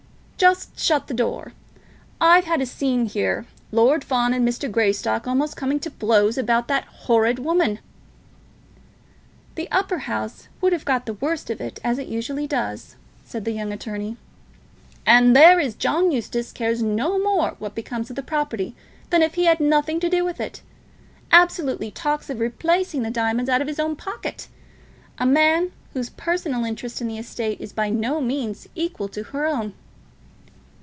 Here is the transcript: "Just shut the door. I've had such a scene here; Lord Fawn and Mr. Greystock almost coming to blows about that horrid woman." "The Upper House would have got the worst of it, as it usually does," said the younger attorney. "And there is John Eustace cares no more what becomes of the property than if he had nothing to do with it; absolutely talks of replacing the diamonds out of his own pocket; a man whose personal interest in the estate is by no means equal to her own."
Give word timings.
"Just 0.51 0.79
shut 0.79 1.05
the 1.05 1.13
door. 1.13 1.53
I've 2.19 2.45
had 2.45 2.61
such 2.61 2.63
a 2.67 2.71
scene 2.71 3.05
here; 3.05 3.45
Lord 3.71 4.03
Fawn 4.03 4.33
and 4.33 4.43
Mr. 4.43 4.71
Greystock 4.71 5.27
almost 5.27 5.55
coming 5.55 5.79
to 5.81 5.91
blows 5.91 6.35
about 6.35 6.67
that 6.67 6.85
horrid 6.85 7.37
woman." 7.37 7.77
"The 9.53 9.69
Upper 9.69 9.99
House 9.99 10.47
would 10.59 10.73
have 10.73 10.83
got 10.83 11.05
the 11.05 11.13
worst 11.13 11.51
of 11.51 11.61
it, 11.61 11.79
as 11.83 11.99
it 11.99 12.07
usually 12.07 12.47
does," 12.47 12.95
said 13.23 13.45
the 13.45 13.51
younger 13.51 13.75
attorney. 13.75 14.17
"And 15.05 15.35
there 15.35 15.59
is 15.59 15.75
John 15.75 16.09
Eustace 16.11 16.51
cares 16.51 16.81
no 16.81 17.19
more 17.19 17.53
what 17.59 17.75
becomes 17.75 18.09
of 18.09 18.15
the 18.15 18.23
property 18.23 18.75
than 19.11 19.21
if 19.21 19.35
he 19.35 19.45
had 19.45 19.59
nothing 19.59 19.99
to 19.99 20.09
do 20.09 20.25
with 20.25 20.41
it; 20.41 20.63
absolutely 21.31 21.91
talks 21.91 22.31
of 22.31 22.39
replacing 22.39 23.03
the 23.03 23.11
diamonds 23.11 23.47
out 23.51 23.61
of 23.61 23.67
his 23.67 23.79
own 23.79 23.95
pocket; 23.95 24.47
a 25.19 25.25
man 25.27 25.71
whose 25.93 26.09
personal 26.09 26.65
interest 26.65 26.99
in 26.99 27.07
the 27.07 27.19
estate 27.19 27.61
is 27.61 27.71
by 27.71 27.91
no 27.91 28.19
means 28.19 28.67
equal 28.73 29.07
to 29.09 29.21
her 29.25 29.45
own." 29.45 29.75